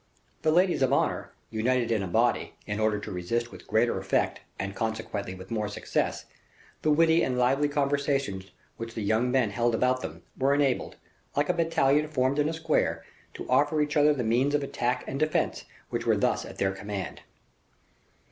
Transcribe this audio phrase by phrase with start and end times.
[0.41, 4.39] The ladies of honor, united in a body, in order to resist with greater effect,
[4.57, 6.25] and consequently with more success,
[6.81, 10.95] the witty and lively conversations which the young men held about them, were enabled,
[11.35, 15.03] like a battalion formed in a square, to offer each other the means of attack
[15.07, 17.21] and defense which were thus at their command.